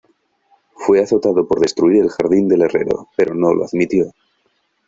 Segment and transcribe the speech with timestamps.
[0.73, 4.11] Fue azotado por destruir el jardín del herrero, pero no lo admitió.